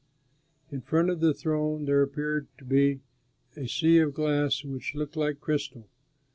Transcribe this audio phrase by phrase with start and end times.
[0.71, 3.01] In front of the throne there appeared to be
[3.55, 5.87] a sea of glass which looked like crystal.